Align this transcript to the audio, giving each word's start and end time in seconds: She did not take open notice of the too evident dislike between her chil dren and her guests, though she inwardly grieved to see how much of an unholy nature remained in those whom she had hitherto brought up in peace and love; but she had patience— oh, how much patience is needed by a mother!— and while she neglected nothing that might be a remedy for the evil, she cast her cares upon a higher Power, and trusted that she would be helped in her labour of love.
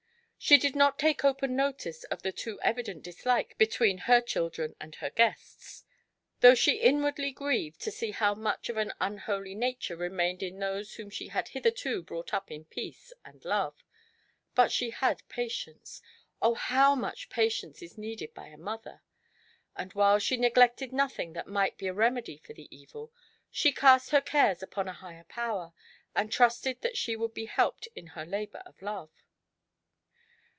She 0.43 0.57
did 0.57 0.75
not 0.75 0.97
take 0.97 1.23
open 1.23 1.55
notice 1.55 2.03
of 2.05 2.23
the 2.23 2.31
too 2.31 2.59
evident 2.63 3.03
dislike 3.03 3.55
between 3.59 3.99
her 3.99 4.19
chil 4.21 4.49
dren 4.49 4.75
and 4.81 4.95
her 4.95 5.11
guests, 5.11 5.83
though 6.39 6.55
she 6.55 6.77
inwardly 6.81 7.29
grieved 7.31 7.79
to 7.81 7.91
see 7.91 8.09
how 8.09 8.33
much 8.33 8.67
of 8.67 8.75
an 8.75 8.91
unholy 8.99 9.53
nature 9.53 9.95
remained 9.95 10.41
in 10.41 10.57
those 10.57 10.95
whom 10.95 11.11
she 11.11 11.27
had 11.27 11.49
hitherto 11.49 12.01
brought 12.01 12.33
up 12.33 12.49
in 12.49 12.65
peace 12.65 13.13
and 13.23 13.45
love; 13.45 13.83
but 14.55 14.71
she 14.71 14.89
had 14.89 15.21
patience— 15.29 16.01
oh, 16.41 16.55
how 16.55 16.95
much 16.95 17.29
patience 17.29 17.83
is 17.83 17.95
needed 17.95 18.33
by 18.33 18.47
a 18.47 18.57
mother!— 18.57 19.03
and 19.77 19.93
while 19.93 20.17
she 20.17 20.37
neglected 20.37 20.91
nothing 20.91 21.33
that 21.33 21.45
might 21.47 21.77
be 21.77 21.85
a 21.85 21.93
remedy 21.93 22.37
for 22.37 22.53
the 22.53 22.67
evil, 22.75 23.13
she 23.51 23.71
cast 23.71 24.09
her 24.09 24.21
cares 24.21 24.63
upon 24.63 24.87
a 24.87 24.93
higher 24.93 25.23
Power, 25.25 25.71
and 26.15 26.31
trusted 26.31 26.81
that 26.81 26.97
she 26.97 27.15
would 27.15 27.35
be 27.35 27.45
helped 27.45 27.87
in 27.95 28.07
her 28.07 28.25
labour 28.25 28.63
of 28.65 28.81
love. 28.81 29.11